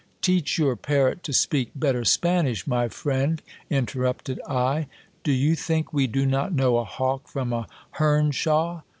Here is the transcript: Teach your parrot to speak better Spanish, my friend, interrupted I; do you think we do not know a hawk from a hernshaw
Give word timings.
Teach 0.23 0.57
your 0.57 0.75
parrot 0.75 1.21
to 1.25 1.31
speak 1.31 1.69
better 1.75 2.03
Spanish, 2.03 2.65
my 2.65 2.89
friend, 2.89 3.39
interrupted 3.69 4.39
I; 4.49 4.87
do 5.23 5.31
you 5.31 5.53
think 5.55 5.93
we 5.93 6.07
do 6.07 6.25
not 6.25 6.53
know 6.53 6.77
a 6.77 6.83
hawk 6.83 7.27
from 7.27 7.53
a 7.53 7.67
hernshaw 7.99 8.81